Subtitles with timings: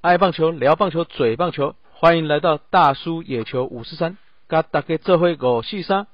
[0.00, 4.16] 爱棒球，聊棒球，嘴棒球，欢迎来到大叔野球五四三，
[4.46, 6.06] 嘎大家这回五四三。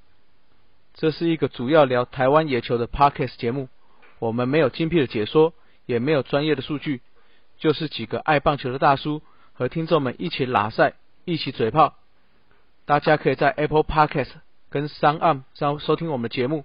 [0.95, 3.69] 这是一个主要聊台湾野球的 podcast 节目，
[4.19, 5.53] 我们没有精辟的解说，
[5.87, 7.03] 也没有专业的数据，
[7.59, 9.23] 就是几个爱棒球的大叔
[9.53, 11.95] 和听众们一起拉赛，一起嘴炮。
[12.87, 14.31] 大家可以在 Apple Podcast
[14.69, 16.65] 跟 s o n On 上收听我们的节目，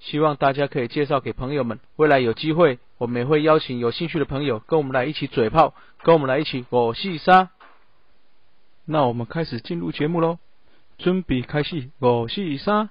[0.00, 1.78] 希望大家可以介绍给朋友们。
[1.96, 7.50] 未来有机会，我们也会邀请有兴趣的朋友跟我们来一起嘴炮，跟我们来一起我戏杀。
[8.84, 10.38] 那我们开始进入节目喽，
[10.98, 12.90] 准备开始我戏杀。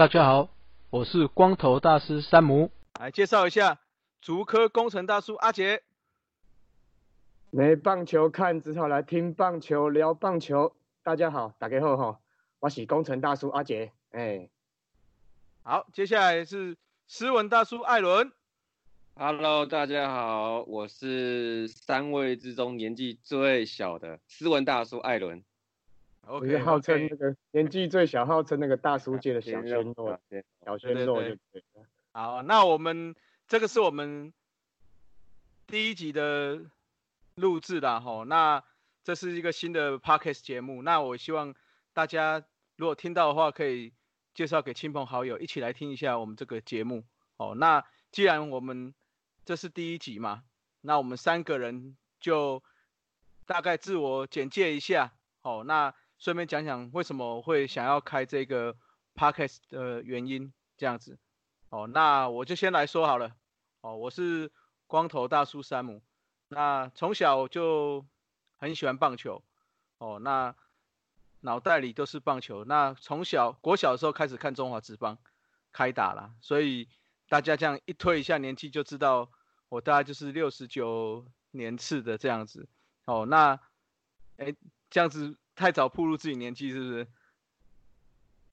[0.00, 0.48] 大家好，
[0.88, 3.80] 我是光头大师山姆，来介绍一下
[4.22, 5.82] 竹科工程大叔阿杰。
[7.50, 10.74] 没棒球看，只好来听棒球聊棒球。
[11.02, 12.18] 大家好，大家好哈，
[12.60, 13.92] 我是工程大叔阿杰。
[14.12, 14.48] 哎，
[15.64, 18.32] 好，接下来是斯文大叔艾伦。
[19.16, 25.44] Hello，大家好，我是三位之中年纪最小的斯文大叔艾伦。
[26.30, 30.16] OK，号称那个年纪最小，号称那个大叔界的小鲜肉，
[30.64, 31.84] 小鲜肉就对了。
[32.12, 33.16] 好，那我们
[33.48, 34.32] 这个是我们
[35.66, 36.60] 第一集的
[37.34, 38.22] 录制的哈。
[38.28, 38.62] 那
[39.02, 41.52] 这是一个新的 Podcast 节目，那我希望
[41.92, 42.44] 大家
[42.76, 43.92] 如果听到的话，可以
[44.32, 47.02] 介绍给亲朋好友一起来听一下我们这个节目。
[47.38, 48.94] 哦，那既然我们
[49.44, 50.44] 这是第一集嘛，
[50.80, 52.62] 那我们三个人就
[53.46, 55.12] 大概自我简介一下。
[55.42, 55.92] 哦，那。
[56.20, 58.76] 顺便讲讲为什么会想要开这个
[59.14, 61.18] podcast 的原因，这样子。
[61.70, 63.34] 哦，那我就先来说好了。
[63.80, 64.52] 哦，我是
[64.86, 66.02] 光头大叔山姆。
[66.48, 68.04] 那从小就
[68.58, 69.42] 很喜欢棒球。
[69.96, 70.54] 哦，那
[71.40, 72.66] 脑袋里都是棒球。
[72.66, 75.16] 那从小国小的时候开始看中华职棒
[75.72, 76.86] 开打了，所以
[77.30, 79.30] 大家这样一推一下年纪就知道，
[79.70, 82.68] 我大概就是六十九年次的这样子。
[83.06, 83.58] 哦，那
[84.36, 84.54] 哎
[84.90, 85.38] 这样子。
[85.54, 87.06] 太早暴露自己年纪是不是？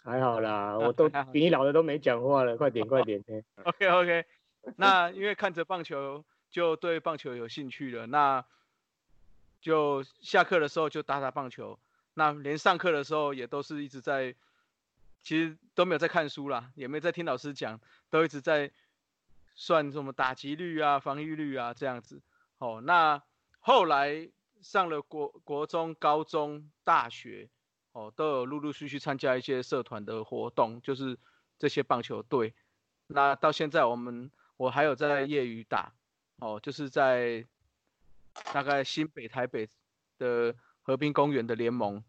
[0.03, 3.21] 还好啦， 我都比你老的都没讲话了，快点快点。
[3.63, 4.25] OK OK，
[4.77, 8.45] 那因为看着棒球就对棒球有兴趣了，那
[9.59, 11.77] 就下课的时候就打打棒球，
[12.13, 14.33] 那连上课的时候也都是一直在，
[15.21, 17.79] 其实都没有在看书啦，也没在听老师讲，
[18.09, 18.71] 都一直在
[19.55, 22.21] 算什么打击率啊、防御率啊这样子。
[22.59, 23.21] 哦，那
[23.59, 24.29] 后来。
[24.61, 27.49] 上了国国中、高中、大学，
[27.91, 31.17] 哦，都有陆陆续续参加一些社团的活动，就是
[31.57, 32.53] 这些棒球队。
[33.07, 35.93] 那到现在，我们我还有在业余打，
[36.37, 37.45] 哦，就是在
[38.53, 39.69] 大概新北、台北
[40.17, 42.03] 的和平公园的联盟，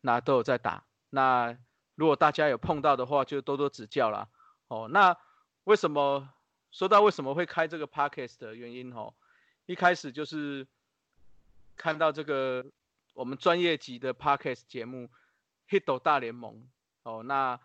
[0.00, 0.84] 那都有在打。
[1.10, 1.56] 那
[1.94, 4.28] 如果大家有碰到的话，就多多指教啦。
[4.68, 5.16] 哦，那
[5.64, 6.28] 为什么
[6.70, 8.92] 说到为什么会开这个 podcast 的原因？
[8.94, 9.14] 哦，
[9.66, 10.66] 一开始就是。
[11.80, 12.62] 看到这个
[13.14, 15.08] 我们专业级的 podcast 节目
[15.66, 16.56] 《Hito 大联盟》
[17.04, 17.58] 哦，那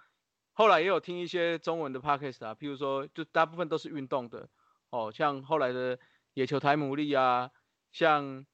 [0.53, 4.47] 后来也有听一些中文的 podcast 啊，譬如说就大部分都是运动的
[4.89, 5.99] 哦，像后来的
[6.33, 7.51] 野球台牡蛎啊，
[7.91, 8.45] 像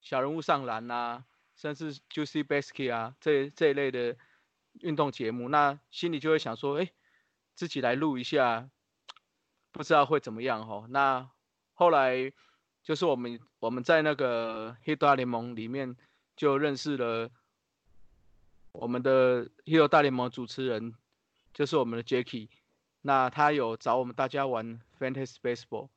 [0.00, 1.24] 小人物上篮啊，
[1.56, 4.16] 甚至 Juicy Basket 啊这这一类的
[4.82, 6.92] 运动节目，那心里就会想说，哎，
[7.56, 8.70] 自己来录一下，
[9.72, 10.86] 不知道会怎么样哈。
[10.90, 11.28] 那
[11.72, 12.32] 后来。
[12.82, 15.96] 就是我们我们在那个黑大联盟里面
[16.34, 17.30] 就认识了
[18.72, 20.92] 我们的 Hero 大联盟主持人，
[21.54, 22.48] 就是我们的 Jacky。
[23.02, 25.90] 那他有找我们大家玩 Fantasy Baseball，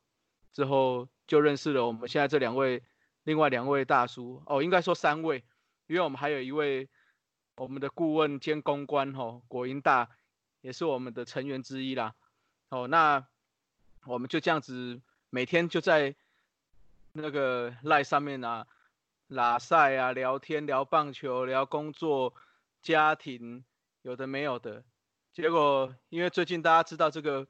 [0.53, 2.83] 之后就认识了我们现在这两位
[3.23, 5.43] 另外两位大叔哦，应该说三位，
[5.87, 6.87] 因为我们还有一位
[7.55, 10.07] 我们的顾问兼公关吼，国营大
[10.61, 12.13] 也是我们的成员之一啦。
[12.69, 13.27] 哦，那
[14.05, 15.01] 我们就这样子
[15.31, 16.15] 每天就在。
[17.17, 18.67] 那个赖上面啊，
[19.27, 22.33] 拉赛啊，聊天聊棒球，聊工作、
[22.81, 23.63] 家庭，
[24.01, 24.83] 有的没有的。
[25.31, 27.47] 结果因为最近大家知道这个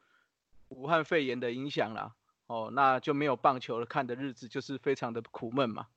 [0.67, 2.13] 武汉肺炎的影响啦，
[2.45, 5.87] 哦，那就没有棒球了，看的日子就是非常的苦闷嘛。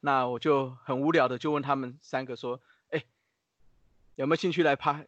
[0.00, 2.60] 那我就很无聊的就问他们三个说
[2.92, 3.02] ：“哎，
[4.16, 5.06] 有没有兴趣来拍，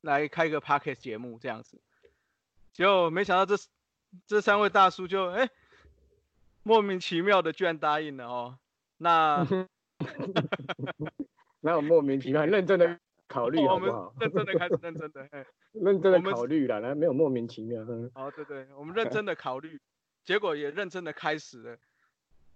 [0.00, 1.78] 来开个 podcast 节目这样子？”
[2.72, 3.62] 结果没想到这
[4.26, 5.50] 这三位大叔就哎。
[6.62, 8.58] 莫名其妙的居然答应了哦，
[8.98, 9.46] 那
[11.60, 12.98] 没有莫名其妙，认真的
[13.28, 14.14] 考虑我们好不好？
[14.20, 17.82] 认真的开始认真的，哎，认真的 我们考虑了，那没有莫名其妙。
[17.88, 19.80] 嗯哦对对，我们认真的考虑，
[20.24, 21.76] 结果也认真的开始了，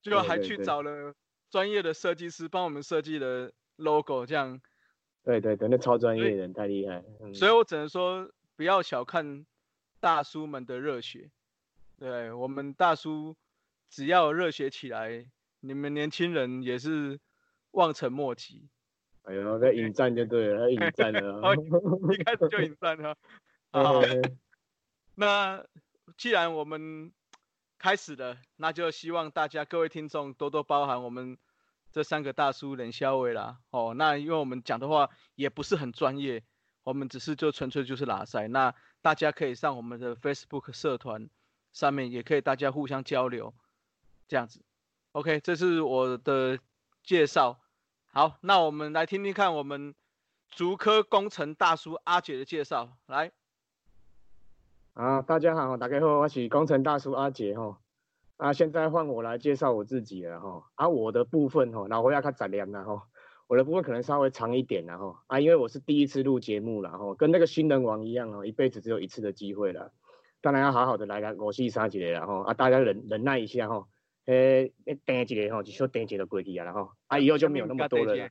[0.02, 1.14] 就对还去找了
[1.50, 4.60] 专业的设计师帮我们设计了 logo，这样，
[5.24, 7.02] 对对对，那超专业的人太厉害。
[7.20, 9.46] 嗯所以我只能说不要小看
[10.00, 11.30] 大叔们的热血，
[11.98, 13.36] 对我们大叔
[13.88, 15.26] 只要热血起来，
[15.60, 17.18] 你们年轻人也是
[17.72, 18.68] 望尘莫及。
[19.22, 21.54] 哎呦，在引战就对了，在引战了。
[22.14, 23.16] 一开始就引战了。
[23.72, 24.00] 好，
[25.14, 25.64] 那
[26.16, 27.12] 既然我们
[27.78, 31.36] 开始了，那就希望大家各位听众多多包涵我们
[31.90, 33.58] 这三个大叔冷笑伟啦。
[33.70, 36.44] 哦，那因为我们讲的话也不是很专业，
[36.84, 38.46] 我们只是就纯粹就是拉塞。
[38.48, 41.28] 那大家可以上我们的 Facebook 社团
[41.72, 43.52] 上面，也可以大家互相交流，
[44.28, 44.62] 这样子。
[45.12, 46.58] OK，这是我的
[47.02, 47.58] 介绍。
[48.12, 49.94] 好，那我们来听听看我们
[50.50, 52.96] 竹科工程大叔阿杰的介绍。
[53.06, 53.32] 来，
[54.94, 57.78] 啊，大家好，大家好，我是工程大叔阿杰哈。
[58.38, 60.64] 啊，现在换我来介绍我自己了哈。
[60.74, 63.06] 啊，我的部分哈，然后要看展量了哈。
[63.46, 69.92] 我的部分可能稍微长一点了哈啊，因为我是第一次录节目了哈，跟那个新人王一样哦，一辈子只有一次的机会了。
[70.40, 73.86] 当然要好好的来个我细沙几个然后啊，大家忍忍耐一下哈。
[74.26, 74.72] 诶，
[75.04, 78.28] 等一个吼，就说等一个就过去啊，然后啊以后就没有那么多了啦。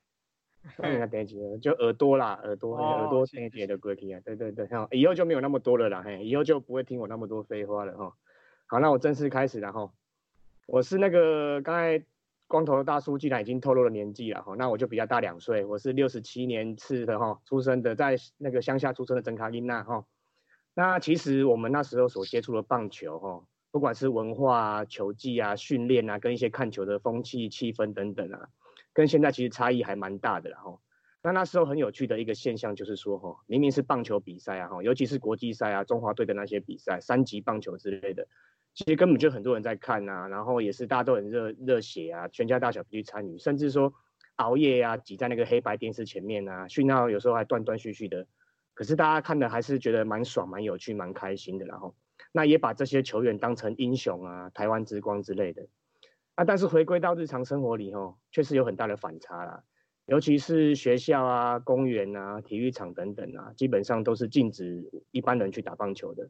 [0.77, 4.19] 嗯， 啊，等一个就耳朵啦，耳朵，哦耳朵是等一个就过去啊。
[4.23, 8.13] 对对对，哈，以后就没有那么多了啦，嘿，以后就不会听我那么多废话了哈。
[8.67, 9.91] 好，那我正式开始了哈。
[10.67, 12.03] 我是那个刚才
[12.47, 20.05] 光头的大叔，既然已经透露了年纪了哈，那我就比较大两岁，我是六十七年次的哈出生的，在那个乡下出生的真卡琳娜哈。
[20.73, 23.43] 那其实我们那时候所接触的棒球哈，
[23.75, 28.47] 不管是文化啊、球技啊、训练啊，跟一些看球的风气、气氛等等啊，
[28.93, 30.79] 跟现在其实差异还蛮大的啦哈。
[31.21, 38.25] 那那时候很有趣的一个现象就是说哈，明明是棒球比赛啊哈，尤其是国际赛啊，中华队的那些比赛，三级棒球之类的，
[38.73, 43.93] 其实根本就很多人在看呐、然后也是大家都很热热血啊，全家大小必须参与，甚至说
[44.37, 48.25] 熬夜啊，挤在那个黑白电视前面啊，讯号有时候还断断续续的，
[48.73, 51.93] 可是大家看的还是觉得蛮爽、蛮有趣、蛮开心的，然后
[52.35, 55.65] 那也把这些球员当成英雄啊、台湾之光之类的。
[56.35, 59.63] 啊，但是回归到日常生活里哦，确实有很大的反差啦。
[60.05, 66.29] 尤其是学校啊、公园啊、体育场等等啊，基本上都是禁止一般人去打棒球的。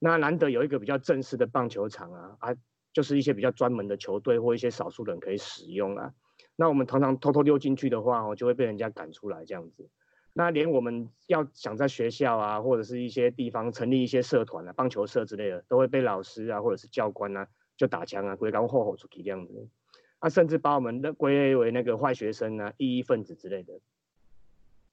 [0.00, 2.56] 那难得有一个比较正式的棒球场啊，啊，
[2.92, 6.12] 就是一些比较专门的球队或一些少数人可以使用啊。
[6.56, 9.88] 那我们通常偷偷溜进去的话哦，就会被人家赶出来这样子。
[10.32, 19.68] 那连我们要想在学校啊，或者是一些地方成立一些社团啊，棒球社之类的，都会被老师啊或者是教官啊就打枪啊，归刚吼吼出去这样子。
[20.20, 23.80] 啊，甚至把我们归类为那个坏学生啊、异议分子之类的。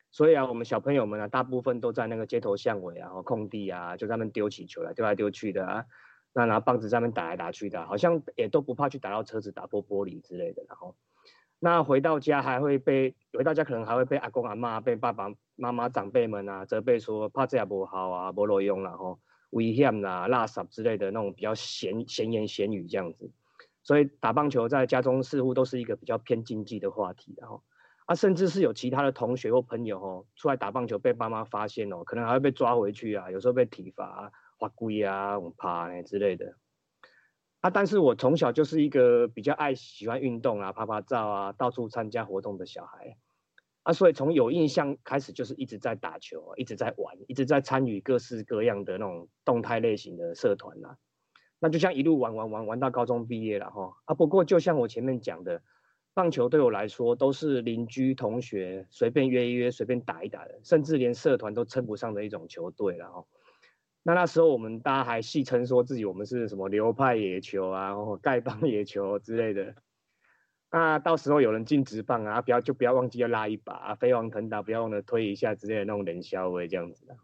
[0.10, 5.86] 所以啊，我们小朋友们啊，大部分都在那个街头巷尾啊、空地啊，就在那边丢起球来，丢来丢去的啊。
[6.34, 10.64] 那拿棒子在那打来打去的、好像也都不怕去打到车子、打破玻璃之类的。
[10.68, 10.96] 然后，
[11.60, 19.20] 那回到家还会被回到家可能还会被阿公阿妈、被爸爸妈妈长辈们啊责备说，怕这也不好啊，不路用啦吼，
[19.50, 23.32] 危险啦、垃圾之类的那种比较闲闲言闲语这样子。
[23.82, 27.64] 所以打棒球在家中似乎都是一个比较偏禁忌的话题，然后
[28.06, 36.56] 啊，甚至是有其他的同学或朋友哦，出来打棒球被爸妈发现哦，可能还会被抓回去啊，有时候被体罚、啊、罚跪啊、爬呢之类的。
[37.62, 43.18] 啊，但是我从小就是一个比较爱喜欢运动啊、拍拍照啊、到处参加活动的小孩
[43.84, 50.98] 啊，所以从有印象开始就是一直在打球，一直在玩，一直在参与各式各样的那种动态类型的社团啊。
[51.60, 54.14] 那就像一路玩玩玩玩到高中毕业了哈啊！
[54.14, 55.64] 不过就像我前面讲的，
[56.14, 63.26] 棒球对我来说都是邻居同学随便约一约、随便打一打的，甚至连社团都称不上的一种球队了哈。
[64.08, 69.76] 那那时候我们大家还戏称说自己我们是什么流派野球啊、哦丐帮野球之类的。
[70.72, 77.18] 那到时候有人进直棒啊，不要就不要忘记要拉一把啊，飞黄腾达不要忘了推一下之类的那种冷笑话这样子的。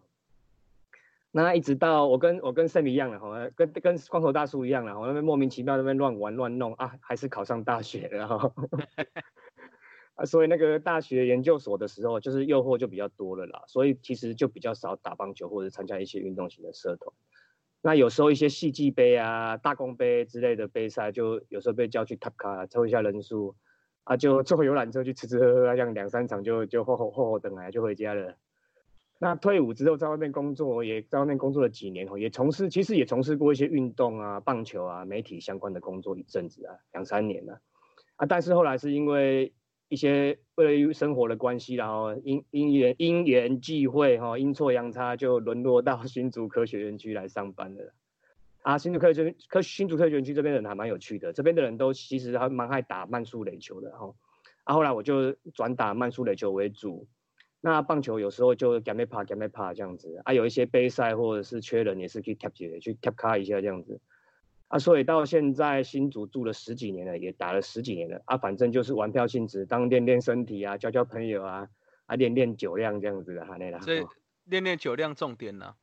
[1.31, 8.53] 那一直到我跟我跟 Sam 一样了，跟跟光头大叔一样了，我那边莫名其妙那边乱玩乱弄啊，还是考上大学了哈。
[10.15, 17.13] 啊，所以那个大学研究所的时候，就是诱惑就比较多了啦，所以其实就比较少打棒球或者参加一些运动型的社团。
[17.81, 23.55] 那有时候一些戏剧杯啊、大公杯之类的杯赛，就有时候被叫去塔卡凑一下人数，
[24.03, 28.35] 啊，就 坐游览车去吃吃喝喝，这样两三场就就后后后后等来就回家了。
[29.19, 37.59] 那退伍之后在外面工作，也在外面工作了几年哦，也从事其实也从事过一些运动啊、棒球啊、媒体相关的工作一阵子啊，两三年了
[38.17, 38.25] 啊。
[38.25, 39.53] 但是后来是因为
[39.93, 47.93] 一些为了生活的关系，然后因因缘因缘际会哈，阴错阳差就沦落到新竹科学园区来上班了。
[48.63, 54.15] 啊，新竹科学科新竹科学园区这边人还蛮有趣的，这边的人都其实还蛮爱打慢速垒球的哈。
[54.63, 57.07] 啊，后来我就转打慢速垒球为主。
[57.61, 64.01] 那棒球有时候就 game 没怕 game 没怕这样子啊，有一些杯赛或者是缺人也是可以 tap 去 tap 卡一下这样子
[64.73, 71.67] 啊，所以到现在新竹住了十几年了，也打了十几年了啊，反正就是玩票性质，当练练身体啊，交交朋友啊，
[72.07, 73.79] 啊练练酒量这样子的哈那啦。
[73.81, 74.03] 所以
[74.45, 75.75] 练练酒量重点呢，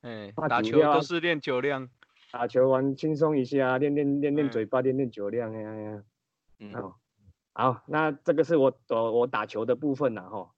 [0.00, 1.90] 哎，怕打球都是练酒量，
[2.32, 6.02] 打球玩轻松一下，练练练练嘴巴，练练酒量哎呀呀。
[6.60, 6.94] 嗯，哦，
[7.52, 10.50] 好，那这个是我我我打球的部分呐哈。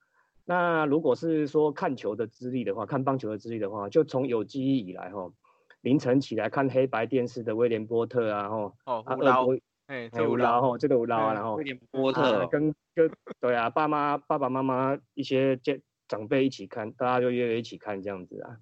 [0.44, 5.32] 那如果是说看球的资历的话，看棒球的资历的话，就从有记忆以来哈，
[5.82, 9.54] 凌晨起来看黑白电视的威廉波特啊吼，哦，啊五捞，二国
[9.86, 12.46] 哎，哎这五捞，五捞哈，这个五捞啊，然后威廉波特。
[12.48, 13.10] 跟跟
[13.40, 18.56] 对啊，爸妈爸爸妈妈一些家长辈一起看，大家就约一起看这样子啊，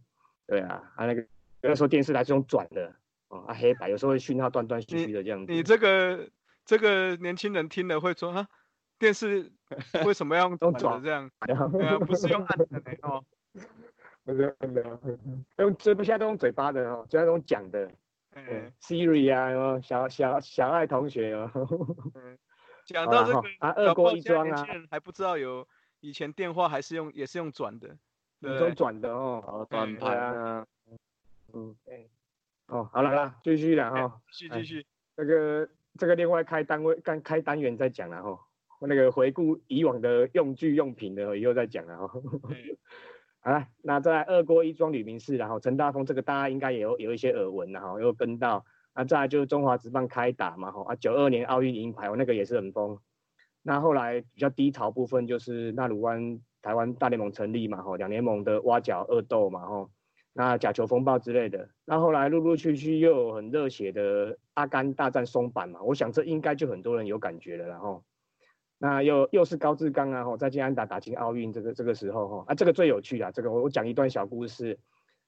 [0.46, 1.26] 对啊，啊那个
[1.60, 2.94] 那时候电视还是用转的
[3.28, 5.52] 哦，啊黑白有时候会讯号断断续续的这样子。
[5.52, 6.28] 你这个
[6.64, 8.46] 这个年轻人听了会说啊，
[8.98, 9.50] 电视
[10.04, 11.30] 为什么要用 用转转的这样？
[11.72, 12.80] 对啊，不是用按的呢
[15.56, 17.90] 用这不现在都用嘴巴的哦，现在都用讲的。
[18.34, 21.50] 哎嗯，，Siri 啊，哦，小小小爱同学哦，
[22.84, 25.66] 讲到这个，啊，二锅一搞不好现在庄啊，还不知道有
[26.00, 27.88] 以前电话还是用也是用转的，
[28.40, 28.52] 对。
[28.52, 28.70] 不都？
[28.74, 30.66] 转的哦，哦，转对盘啊，
[31.54, 32.10] 嗯，对，
[32.66, 35.68] 哦，好了啦，继续了哈，哎继续继续，这个
[35.98, 38.38] 这个另外开单位干开单元再讲了哈，
[38.82, 42.20] 那个回顾以往的用具用品的以后再讲了哈。
[43.48, 48.62] 好了，那在二锅一庄旅民室，然后陈大峰这个大家应该也有有一些耳闻然后又跟到，
[48.94, 52.98] 那再来就是中华职棒开打嘛哈，啊九二年奥运银牌，我那个也是很疯。
[53.62, 59.88] 那后来比较低潮部分就是纳鲁湾台湾大联盟成立嘛哈，两联盟的挖角恶斗嘛哈，
[60.34, 61.70] 那假球风暴之类的。
[61.86, 68.04] 那后来陆陆续续又有很热血的阿甘大战松坂嘛，我想这应该就很多人有感觉了然后。
[68.80, 74.78] 那又又是高志刚啊，吼，在金安打打进奥运这个这个时候哈，啊，这个最有趣的，这个我讲一段小故事，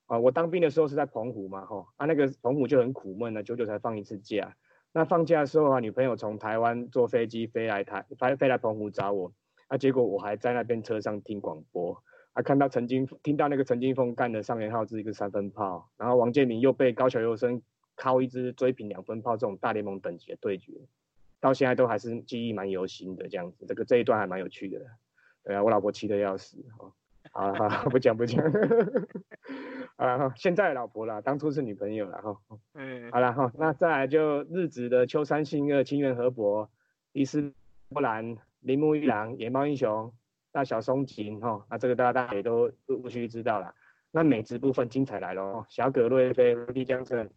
[0.07, 4.55] 啊，我当兵的时候是在澎湖嘛，吼，啊，那个澎湖就很苦闷了，久久才放一次假，
[4.93, 9.33] 那放假的时候啊，女朋友从台湾坐飞机飞来台飞飞来澎湖找我，
[9.67, 12.01] 啊，结果我还在那边车上听广播，
[12.35, 17.61] 啊，看到陈金听到那个陈金峰干的上元浩是一个三分炮，然后王建民又被高桥优生
[17.97, 20.73] 靠一支追平两分炮这种大联盟等级的对决。
[21.41, 24.79] 到现在都还是记忆蛮犹新的这样子，这个这一段还蛮有趣的。
[25.43, 26.93] 对啊，我老婆气得要死哦。
[27.33, 28.45] 好了好了，不讲不讲。
[29.97, 32.37] 啊，现在的老婆啦，当初是女朋友了哈。
[32.75, 36.71] 嗯，好了哈，那再来就日子的秋山信二、清源河伯、
[37.13, 37.53] 伊斯
[37.91, 40.13] 波兰、铃木一郎、野猫英雄、
[40.53, 43.75] 大小松井哈，那这个大家大家也都陆陆续续知道了。
[44.11, 47.31] 那美职部分精彩来了哦，小葛瑞菲、丽江镇、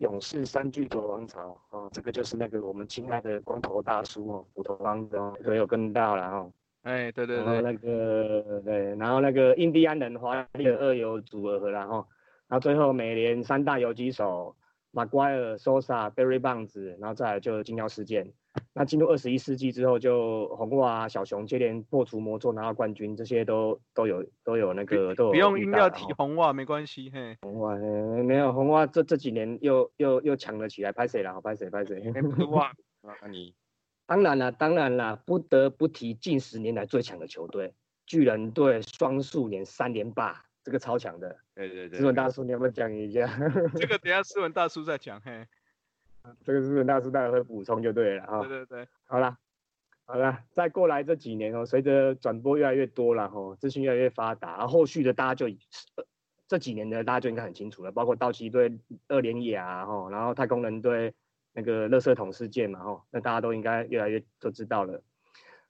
[0.00, 6.50] 勇士三巨头王朝哦，这个就是那个我们亲爱的光头大叔哦，斧头帮的哦，这个有跟到了哦。
[6.82, 11.96] 哎，对对对，然后那个对，然后那个印第安人华丽的二游组合，然后，
[12.48, 14.56] 然后最后美联三大游击手
[14.90, 18.32] 马奎尔、Sosa、Barry Bonds，然后再来就金腰事件。
[18.72, 31.40] 那进入二十一世纪之后，就红袜、小熊接连破除魔咒拿到冠军，这些都都有都有那个都有不用遇硬要提红袜，没关系，嘿，红袜，呃没有红袜这这几年又又又强了起来，拍谁了？
[31.40, 31.70] 拍谁？
[31.70, 32.02] 拍谁？
[32.14, 33.54] 哎不是袜， 啊你
[34.06, 37.72] 当然啦，当然啦，不得不提近十年来最强的球队——
[38.06, 41.36] 巨人队双数年三连霸，这个超强的。
[41.54, 43.28] 对对对，斯文大叔，你要不要讲一下？
[43.76, 45.46] 这个等下斯文大叔再讲，嘿，
[46.44, 49.38] 这个资本大师待会会补充就对了哈、对对对，好啦，
[50.04, 55.46] 好啦，再过来这几年哦，随着转播越来越多了哈，资讯越来越发达，然后后续的大家就
[55.96, 56.04] 呃
[56.48, 61.14] 这几年的大家就应该很清楚了，包括道奇队二连亚哈，然后太空人队
[61.52, 65.02] 那个垃圾桶事件嘛哈，那大家都应该越来越都知道了。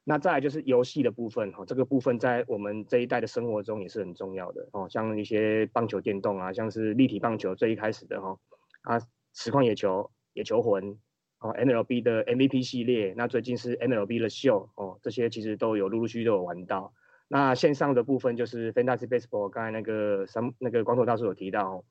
[0.03, 8.39] 那再来就是游戏的部分哈，这个部分在我们这一代的生活中也是很重要的哦，像一些棒球电动啊，像是立体棒球最一开始的哈
[8.83, 8.99] 啊，
[9.35, 10.99] 实况野球、野球魂
[11.39, 16.93] 哦，MLB 的 MVP 系列，那最近是 MLB 的秀哦，这些其实都有陆陆续续都有玩到。
[17.29, 21.85] 那线上的部分就是 Fantasy Baseball，刚才那个三那个光头大叔有提到、哦，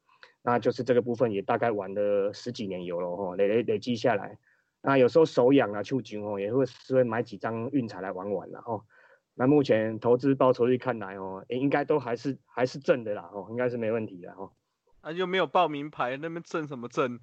[0.43, 4.37] 那就是这个部分也大概玩了十几年有了哦，累累累积下来。
[4.81, 8.83] 那有时候手痒啊、秋瑾哦，也会是会买几张运彩来玩玩然后。
[9.35, 14.51] 那目前投资报酬率看来哦，应该都还是还是正的啦哦，应该是没问题的哦。
[14.99, 17.17] 啊又没有报名牌，那边挣什么挣？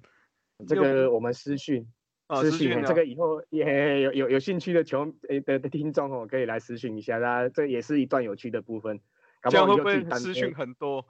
[0.65, 1.85] 这个我们私讯，
[2.27, 8.99] 哦，私讯，这个以后也有有有兴趣的球诶的的听众哦，可以来私讯一下，啦这也是一段有趣的部分。
[9.41, 11.05] 搞这样会不好以后自己会私讯很多？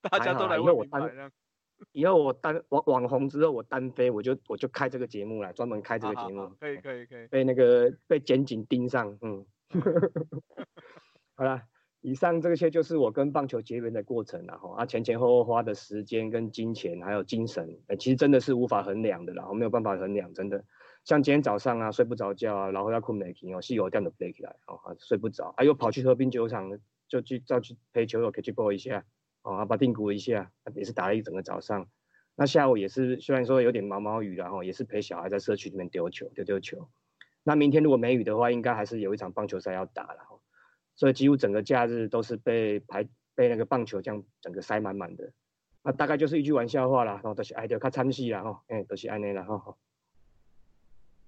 [0.00, 1.30] 大家都来问我单明白这样。
[1.90, 7.26] 以后我单网网红之后，我单飞，我就我就开这个节目了，专门开这个节目可以可以可以。
[7.26, 9.44] 被那个被检警盯上，嗯，
[11.34, 11.62] 好了，
[12.02, 20.64] 以上这些就是我跟棒球结缘的过程了哈，啊前前后后花的时间跟金钱还有精神，呃其实真的是无法衡量的啦，我没有办法衡量，真的。
[21.04, 26.78] 像今天早上啊，睡不着觉啊，然后要困没起哦，细有这样的飞起来哦，睡不着，啊又跑去河滨球场
[27.08, 29.04] 就去再去陪球友 catch ball 一下，
[29.42, 31.86] 哦啊把定鼓一下，也是打了一整个早上。
[32.34, 36.88] 那下午也是，虽然说有点毛毛雨然后也是陪小孩在社区里面丢球，丢丢球。
[37.44, 40.38] 那明天如果没雨的话，应该还是有一场棒球赛要打了哈。
[40.94, 45.32] 所以几乎整个假日都是被排被那个棒球这样整个塞满满的。
[45.82, 49.76] 那大概就是一句玩笑话啦，然后都是爱丢看参戏啦哈，哎都是安内啦哈。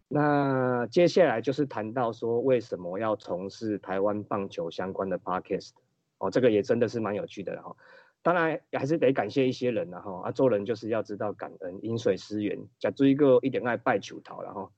[0.07, 5.71] 那接下来就是谈到说为什么要从事台湾棒球相关的 podcast
[6.19, 7.75] 哦，这个也真的是蛮有趣的哈。
[8.23, 14.71] 当然还是得感谢一些人然后啊，做人就是要知道感恩，饮水思源，假做一个一点爱拜求桃然后，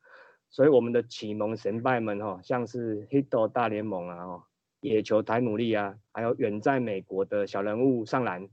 [0.48, 4.46] 所以我们的启蒙神拜们哈，像是 Hito 大联盟啊哈，
[4.86, 8.48] 野球台努力啊，还有远在美国的小人物上篮，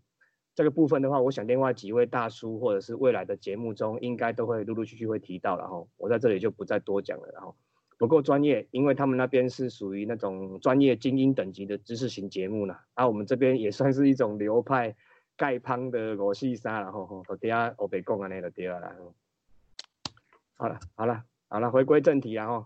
[0.56, 7.56] 这个部分的话，我想另外几位大叔或者是未来的节目中，应该都会陆陆续续会提到然后，我在这里就不再多讲了然后。
[8.00, 14.94] 不够专业，因为他们那边是属于那种专业精英等级的知识型节目呢，而、我们这边也算是一种流派
[15.38, 18.94] 丐帮的罗戏沙，然后吼，底下我被讲啊那个对了啦。
[20.58, 22.66] 好了，好了，好了，回归正题然后，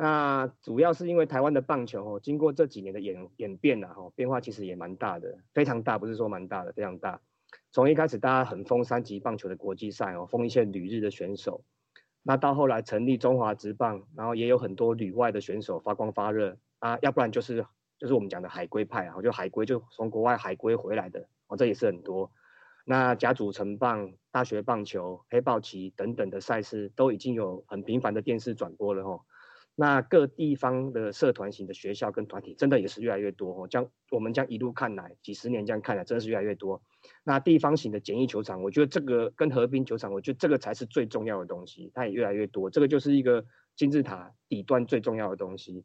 [0.00, 7.20] 那主要是因为台湾的棒球哦，经过这几年的演演变了哈，变化其实也蛮大的，非常大，不是说蛮大的，非常大。
[7.72, 11.64] 从一开始大家很疯三级棒球的国际赛哦，疯一些旅日的选手。
[12.22, 17.66] 那到后来成立中华职棒，然后也有很多旅外的选手发光发热啊，要不然就是
[17.98, 22.30] 就是我们讲的海归派啊，就海归就从国外海归回来的哦，这也是很多。
[22.84, 29.22] 那甲组成棒、大学棒球、黑豹旗等等的赛事都已经有很频繁的电视转播了哦。
[29.80, 36.82] 那各地方的社团型的学校跟团体真的也是越来越多哦，将我们将一路看来几十年这样看来，真的是越来越多。
[37.22, 42.68] 那地方型的简易球场，我觉得这个跟河滨球场，我觉得这个才是最重要的东西，它也越来越多。
[42.68, 43.44] 这个就是一个
[43.76, 45.84] 金字塔底端最重要的东西。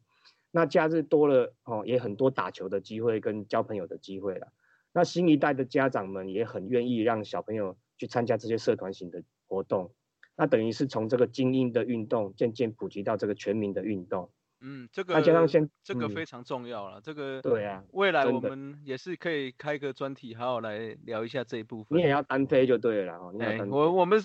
[0.50, 4.48] 那假日多了哦，也很多打球的机会跟交朋友的机会了。
[4.92, 9.92] 那新一代的家长们也很愿意让小朋友去参加这些社团型的活动，
[10.36, 14.30] 那等于是从这个精英的运动渐渐普及到这个全民的运动。
[14.66, 16.98] 嗯，这个那加上个现这个嗯非常重要了。
[17.00, 21.98] 这个对啊，未来我们也是可以开个专题，好好来聊一下这一部分。
[21.98, 23.76] 你也要单飞就对了啦哦，你也哎要单，飞。
[23.76, 24.18] 我我们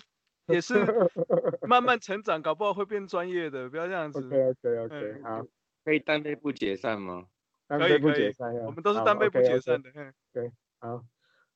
[0.47, 0.75] 也是
[1.67, 4.25] 慢慢成长，搞不好会变专业的，不要这样子。
[4.25, 5.45] OK OK OK，嗯好，
[5.83, 7.25] 可以单飞不解散吗？
[7.67, 8.63] 单飞不可以可以解散啊。
[8.65, 9.91] 我们都是单飞不解散的。
[10.31, 11.03] 对好，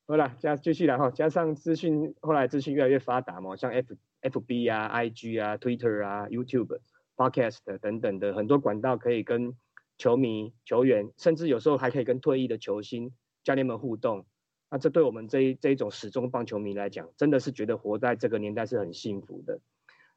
[0.06, 6.78] 好了，加继续了哈，加上资讯后来资讯越来越发达嘛，像 F F B 啊、I G 啊、Twitter 啊、YouTube、
[7.16, 9.56] Podcast 等等的很多管道可以跟
[9.98, 13.14] 球迷、球员，甚至有时候还可以跟退役的球星、
[13.44, 14.26] 教练们互动。
[14.70, 19.62] 那这对我们这一这一种始终棒球迷来讲，真的是觉得活在这个年代是很幸福的。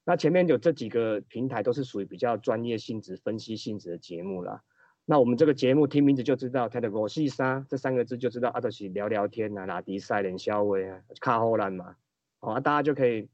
[0.04, 4.62] 那前面有这几个平台都是属于比较专业性质、分析性质的节目啦。
[5.08, 11.94] 那我们这个节目听名字就知道，它的“我细沙”这三个字就知道啊，都是聊聊天啊、拉迪赛、连肖威啊、卡后兰嘛，
[12.40, 13.28] 哦、啊，大家就可以，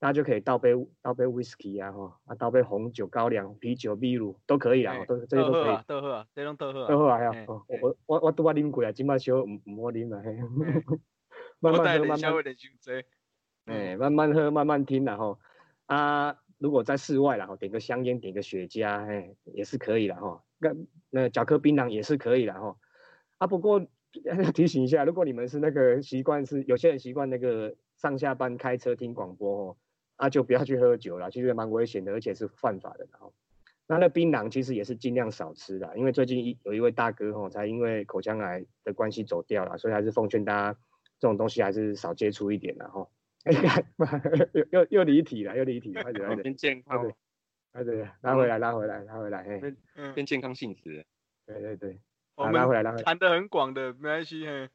[0.00, 6.26] 大家就可以倒杯倒杯 whisky 啊，哈、啊，倒杯红酒、高粱、啤酒、秘鲁都可以啦，哎哦都这些都可以都喝啊，。
[6.34, 6.88] 这种都喝啊。
[6.88, 10.36] 都好啊，嘿哦，我我我拄仔啉过啊，今摆小唔唔好啉啦，嘿，
[11.60, 12.90] 慢慢喝，慢慢会连伤济。
[13.66, 15.38] 哎，慢慢喝，慢慢听然后
[15.86, 20.42] 啊，如果在室外然后点个香烟，点个雪茄，哎，也是可以了哈。
[20.62, 20.76] 那
[21.10, 22.76] 那甲壳槟榔也是可以了哈。
[23.38, 23.84] 啊，不过
[24.24, 29.76] 要 提醒一下，如果你们是那个习惯是有些人习惯那个上下班开车听广播哦，
[30.16, 33.30] 啊就不要去喝酒了，其实蛮危险的，而且是犯法的哈。
[33.88, 40.78] 那那槟榔其实也是尽量少吃的，因为最近一有一位大哥吼，才因为口腔癌的关系走掉了，所以还是奉劝大家
[41.18, 43.08] 这种东西还是少接触一点的哈。
[44.54, 47.12] 又又又离题了，又离题，快点快点，变健康
[47.72, 51.04] 快点，快点，拉回来拉回来拉回来，嘿，嗯，变健康性质。
[51.46, 52.00] 对对对，
[52.36, 54.46] 我们拉回来拉回来，谈的很广的，没关系。
[54.46, 54.68] 嘿，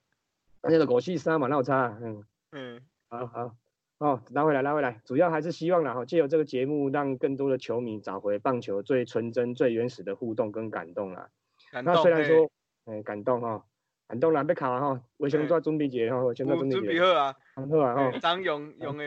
[0.63, 2.23] 那个狗细沙嘛，那有差，嗯。
[2.53, 3.55] 嗯，好好
[3.97, 11.29] 哦，拉回来，拉回来，主要还是希望啦，哈，借由这个节目，让更多的球迷找回棒球最纯真、最原始的互动跟感动啦。
[11.73, 11.95] 那感动。
[11.95, 12.49] 嘿虽然说，
[12.85, 13.65] 哎，感动哈，
[14.07, 18.19] 感动啦，要考啊哈，卫生纸准备一下哈，卫生纸有准准备一下，备好啊，很好啊哈。
[18.19, 19.03] 张勇勇的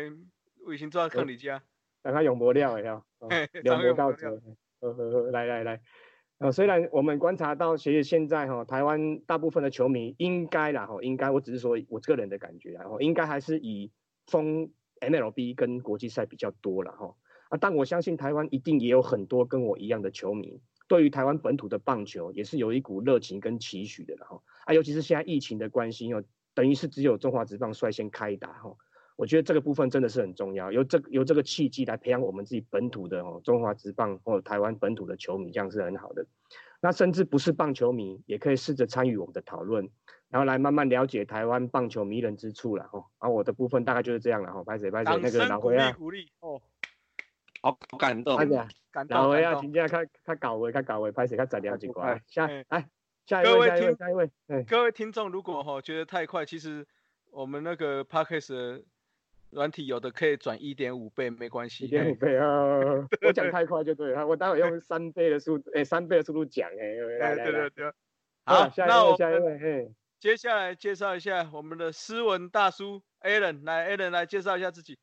[0.66, 1.62] 卫生纸放你家。
[2.02, 4.42] 让他永不了的要，哦嘿留张永不不到责。
[4.80, 5.80] 呵呵呵，来来来，
[6.38, 13.92] 呃，虽然我们观察到，其实现在哈、台湾大部分的球迷应该啦哈、应该，我只是说我个人的感觉啦，哈，应该还是以
[14.26, 17.14] 封 MLB 跟国际赛比较多了哈。
[17.50, 24.42] 啊，但我相信台湾一定也有很多跟我一样的球迷，对于台湾本土的棒球也是有一股热情跟期许的了哈。
[24.64, 28.74] 啊，尤其是现在疫情的关系哦，等于是只有中华职棒率先开打哈。
[29.20, 36.24] 我觉得这个部分真的是很重要，由这由这个契机来培养我们自己本土的哦中华职棒或者台湾本土的球迷，这样是很好的。
[36.80, 39.86] 那甚至不是棒球迷，也可以试着参与我们的讨论，
[40.30, 43.04] 然后来慢慢了解台湾棒球迷人之处了哈。
[43.20, 46.62] 然后我的部分大概就是这样了哈，拍谁拍谁那个声鼓励老回啊，鼓励哦，
[47.60, 48.38] 好感动
[48.90, 49.54] 感老回啊。
[49.56, 52.88] 请假看看搞位看搞位，拍谁看斩掉几块快，下哎来
[53.26, 56.86] 下一各位位下一位听下一位，哎，各位听众，如果哈觉得太快，其实
[57.30, 58.82] 我们那个 podcast 的
[59.50, 61.84] 软体有的可以转一点五倍，没关系。
[61.84, 62.46] 一点五倍啊！
[63.22, 67.92] 我讲 太快就对了，我待会用三倍的速度，哎，三倍的速度讲，哎，来来来对对对，
[68.44, 69.88] 好，下一位那我下一位，哎。
[70.20, 74.98] 接下来介绍一下我们的斯文大叔 Alan，来 Alan 来介绍一下自己。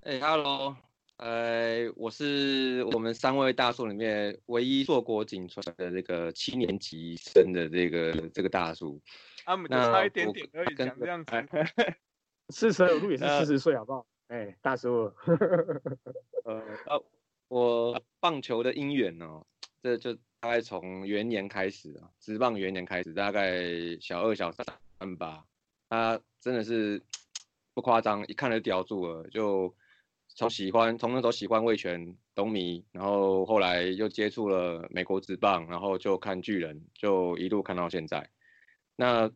[0.00, 0.76] 哎、h e l l o
[1.18, 8.98] 呃，我是我们三位大叔里面唯一硕果仅存的这个七年级生的这个这个大叔。
[9.44, 11.32] 啊，我们就差一点我点而已，跟讲这样子。
[12.52, 14.06] 四舍五入也是呃四十岁，好不好？
[14.28, 15.12] 哎，大叔，
[16.44, 17.04] 呃，呃，
[17.48, 19.44] 我棒球的姻缘哦，
[19.82, 23.62] 这就大概从元年开始啊，职棒元年开始，大概
[24.00, 25.44] 小二、小三吧。
[25.88, 27.02] 他真的是
[27.74, 29.74] 不夸张，一看就叼住了，就
[30.28, 38.30] 从喜欢从那时候喜欢味全东迷，然后后来又接触了美国职棒，然后就看巨人，就一路看到现在。
[38.96, 39.30] 那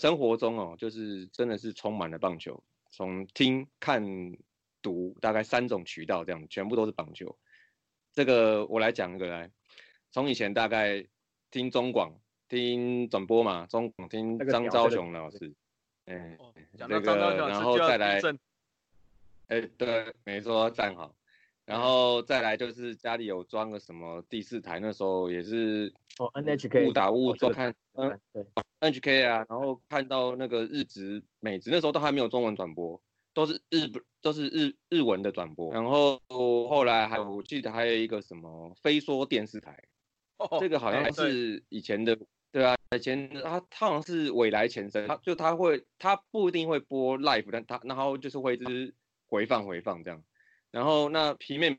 [0.00, 4.02] 生活中哦，就是真的是充满了棒球，从听、看、
[4.80, 7.36] 读，大概三种渠道这样，全部都是棒球。
[8.14, 9.50] 这个我来讲一个来，
[10.10, 11.06] 从以前大概
[11.50, 15.52] 听中广、听转播嘛，中广听张昭雄老师，
[16.06, 18.20] 哎、哦讲这到张昭雄个然后再来
[19.48, 21.14] 哎，对，没错，站好。
[21.66, 28.44] 然后再来就是家里有装个什么第四台，那时候也是哦，NHK 误打误撞看，嗯对，
[28.80, 33.00] ，NHK 啊，然后看到那个日职、美职，那时候都还没有中文转播，
[33.32, 35.72] 都是日不都是日日文的转播。
[35.72, 39.78] 然后后来还有我记得还有一个什么飞说电视台，
[40.38, 42.18] 哦这个好像是以前的，
[42.50, 48.92] 对啊，以前的他他好像是未来前身，他就他会他不一定会播 live，但他然后就是会就是
[49.26, 50.22] 回放回放这样。
[50.70, 51.78] 然后那平面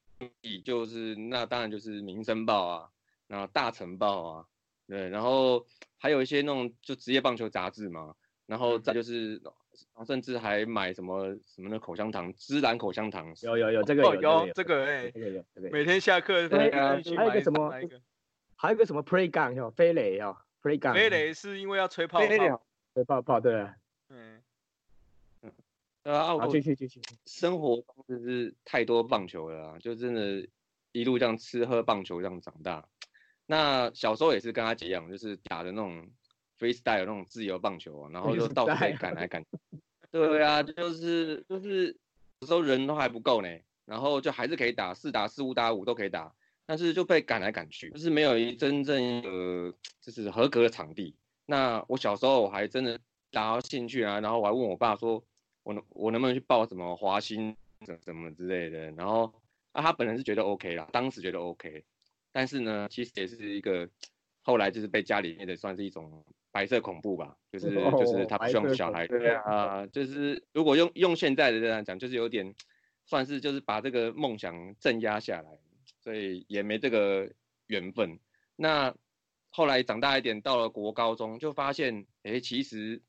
[0.66, 2.90] 就是那当然就是《民生报》啊，
[3.28, 4.46] 然后《大成报》啊，
[4.92, 5.66] 对，然后
[5.98, 8.14] 还有一些那种就职业棒球杂志嘛，
[8.46, 9.54] 然后再就是，然
[9.94, 18.02] 后甚至还买什么什么的口香糖，芝兰口香糖，有有有这个哦有有这个哎这，个有这个，每天下课还有一个什么买一个
[18.58, 22.62] 还有一个什么 play gun 哦，飞雷哦，play gun，飞雷是因为要吹泡泡，
[22.94, 23.74] 吹泡泡对啊，
[24.10, 24.42] 嗯，
[26.04, 30.46] 对啊，我继续继续，生活中就是太多棒球了啊，就真的
[30.92, 32.86] 一路这样吃喝棒球这样长大。
[33.52, 36.10] 那小时候也是跟他姐一样，就是打的那种
[36.58, 39.50] freestyle 那种自由棒球啊，然后就到处被赶来赶去。
[40.10, 41.88] 对啊，就是就是
[42.40, 43.50] 有时候人都还不够呢，
[43.86, 46.34] 然后就还是可以打四打四五打五都可以打，
[46.66, 51.14] 但是就被赶来赶去，就是没有一真正呃就是合格的场地。
[51.46, 52.98] 那我小时候我还真的
[53.32, 55.22] 打到兴趣啊，然后我还问我爸说，
[55.64, 57.54] 我能我能不能去报什么华兴
[57.86, 59.34] 什什么之类的，然后
[59.74, 61.84] 啊他本人是觉得 OK 啦，当时觉得 OK，
[62.32, 63.90] 但是呢其实也是一个
[64.42, 72.54] 后来就是被家里面的算是一种白色恐怖吧，就是就是哦他不希望小孩对啊，就是如果用用现在的这样讲，就是有点
[73.06, 75.50] 算是就是把这个梦想镇压下来，
[76.02, 77.32] 所以也没这个
[77.68, 78.20] 缘分。
[78.56, 78.94] 那
[79.50, 83.02] 后来长大一点，到了国高中，就发现，哎，其实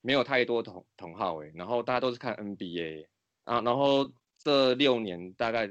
[0.00, 3.06] 没有太多同同好，哎，然后大家都是看 NBA
[3.44, 5.68] 啊，然后这六年大概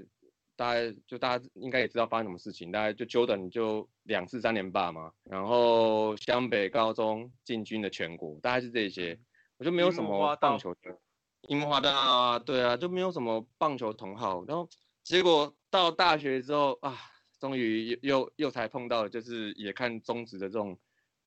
[0.58, 9.18] 大概就大家应该也知道发生什么事情，大概就 Jordan 就两次三连霸嘛，然后湘北高中进军的全国，大概是这些，
[9.58, 11.00] 我就没有什么棒球的，
[11.44, 14.68] 樱木花道啊，对啊，就没有什么棒球同好，然后
[15.04, 16.98] 结果到大学之后啊。
[17.40, 20.76] 终于又又又才碰到，就是也看中职的这种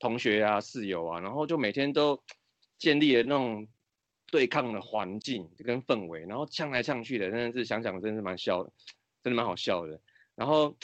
[0.00, 2.20] 同学啊、室友啊，然后就每天都
[2.78, 3.68] 建立了那种
[4.26, 8.72] 对抗的环境跟氛围，然后呛来呛去的，真的是想想真是蛮笑的，
[9.22, 10.00] 真的蛮好笑的。
[10.34, 10.76] 然后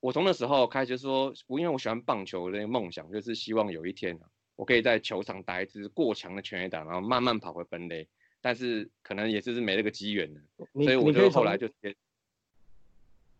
[0.00, 4.26] 我从那时候开始就说，我因为我喜欢棒球的那个梦想，就是希望有一天啊，
[4.56, 8.08] 我可以在球场打一支过强的全垒打，然后慢慢跑回本垒。
[8.44, 10.40] 但是可能也就是没那个机缘了，
[10.82, 11.94] 所以我就后来就直接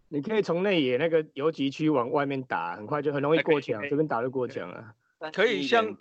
[0.07, 4.95] 你可以从内野那个游击区往外面打，很快就很容易过墙，这边打就过墙了。
[5.33, 5.97] 可以像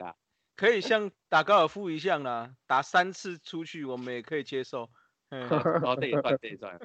[0.55, 4.87] 可以像打高尔夫一样啦，打三次出去我们也可以接受。
[5.31, 6.79] 嗯，好，这一段这一段。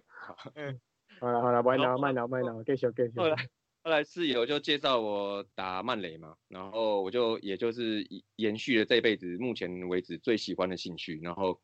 [0.55, 0.81] 嗯，
[1.21, 3.19] 好了好了，慢挠慢挠慢挠，继续继续。
[3.19, 3.37] 后来
[3.83, 11.61] 后来室友就介绍我打曼雷嘛，然后我就也就是延续了这辈子目前为止最喜欢的兴趣，然后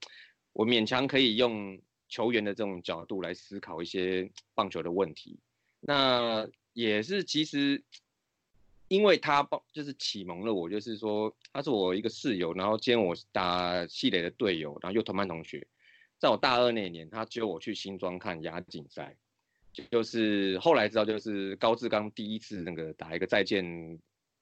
[0.53, 5.38] 我勉强可以用球员的这种角度来思考一些棒球的问题。
[5.81, 7.83] 那也是，其实
[8.88, 15.67] 因为他帮就是启蒙了我，就是说他是我一个室友，然后兼我打系垒的队友，然后又同班同学。
[16.19, 19.17] 在我大二那年，他揪我去新庄看亚锦赛，
[19.91, 23.99] 就是后来知道就是高志刚第一次那个打一个再见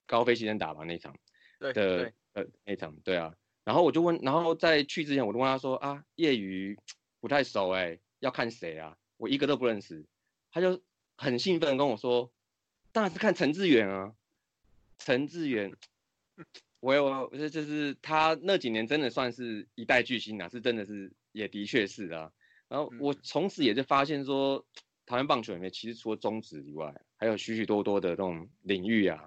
[0.07, 1.17] 高飞先生打吧那场
[1.59, 6.79] 的呃那场对啊，然后我就问，然后在去之前我就问他说啊业余
[7.21, 8.97] 不太熟哎，要看谁啊？
[9.17, 10.05] 我一个都不认识，
[10.51, 10.81] 他就。
[11.23, 12.33] 很兴奋跟我说，
[12.93, 14.15] 当然是看陈志远啊，
[14.97, 15.71] 陈志远，
[16.81, 22.33] 我我这就是他那几年真的算是一代巨星啊，是真的是也的确是啊。
[22.69, 24.65] 然后我从此也就发现说，
[25.11, 29.19] 台湾棒球里面其实除了中职以外，还有许许多多的这种领域啊，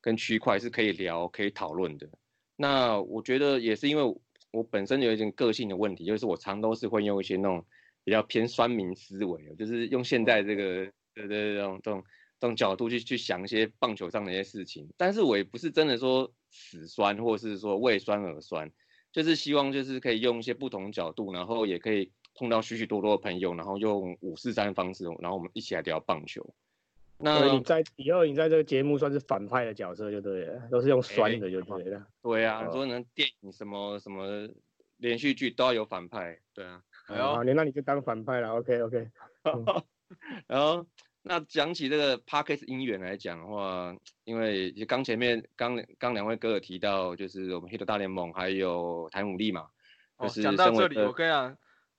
[0.00, 2.08] 跟区块是可以聊可以讨论的。
[2.56, 4.02] 那我觉得也是因为
[4.50, 7.64] 我本身有一点个性的问题，就是我常都是会用一些那种
[8.02, 10.90] 比较偏酸民思维，就是用现在这个。
[11.12, 12.04] 对对，这种这种
[12.38, 18.70] 这种角度去去想一些棒球上的一些事情，但是我也不是真的说死酸，或是说为酸而酸，
[19.10, 26.54] 就是希望就是可以用一些不同角度，然后也可以碰到许许多多的朋友，然后用五四三方式，然后我们一起来聊棒球。
[27.18, 32.06] 那你在以后你在这个节目算是反派的角色就对了，都是用酸的就对了。
[32.22, 34.48] 对啊，说能电影什么什么
[34.96, 36.82] 连续剧都要有反派，对啊。
[37.06, 39.10] 好，你那你就当反派了，OK OK。
[40.46, 40.86] 然后。
[41.22, 49.68] 那讲起这个 Parkes 音源来讲的话，因为刚前面刚刚两位哥有提到，就是我们 Hit 大联盟还有台姆利嘛，
[50.18, 51.54] 就是讲到这里，我跟你讲，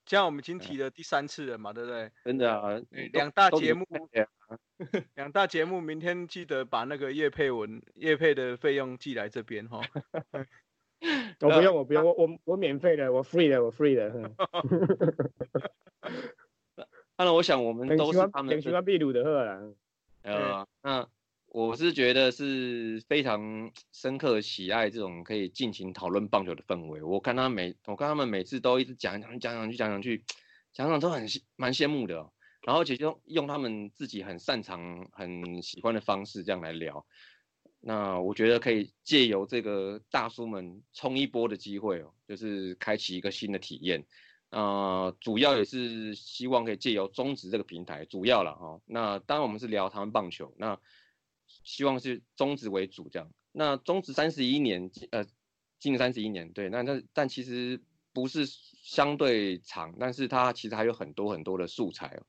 [0.06, 2.12] 这样我们已经提了第三次了嘛，对不对？
[2.26, 2.80] 真的啊，
[3.14, 3.86] 两大节目，
[5.16, 9.82] 两大节目，明天记得把那个叶佩文叶佩的费用寄来这边哈。
[11.42, 14.10] 我不用，我不用，我我我免费的，我 free 的，我 free 的。
[17.16, 19.74] 当然， 我想我们都是他们喜欢秘鲁的。
[20.24, 21.08] 呃，那
[21.54, 27.04] 我是觉得是非常深刻喜爱这种可以尽情讨论棒球的氛围。
[27.04, 30.24] 我看他每，我看他们每次都一直讲讲讲讲去讲讲去，
[30.72, 32.32] 讲讲都很蛮羡慕的。
[32.62, 37.06] 然后其实用他们自己很擅长、很喜欢的方式这样来聊。
[37.82, 44.06] 那我觉得可以借由这个大叔们冲一波的机会哦，就是开启一个新的体验。
[44.52, 48.80] 呃，主要也是希望可以借由中职这个平台，主要了哈。
[48.86, 50.80] 那当然我们是聊他们棒球，那
[51.64, 53.32] 希望是中职为主这样。
[53.52, 55.26] 那中职三十一年，呃，
[55.80, 57.82] 近三十一年，对，那那但其实
[58.14, 62.24] 不是相对长，但是它其实还有很多很多的素材哦，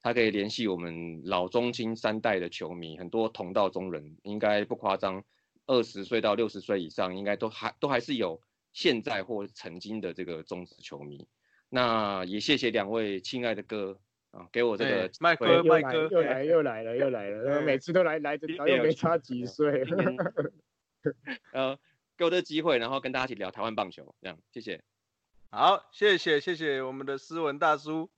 [0.00, 5.24] 它可以联系我们老中青三代的球迷，很多同道中人，应该不夸张，
[5.66, 8.40] 二十岁到六十岁以上，应该都还都还是有
[8.72, 11.26] 现在或曾经的这个中职球迷。
[11.68, 13.98] 那也谢谢两位亲爱的哥
[14.30, 19.84] 啊，给我这个麦哥，麦哥又来又来了又来了，每次都来来着，又没差几岁，
[21.52, 21.78] 呃，
[22.16, 24.82] 给我这个机会，然后跟大家一起聊台湾棒球，这样谢谢，
[25.50, 28.10] 好，谢谢谢谢我们的斯文大叔。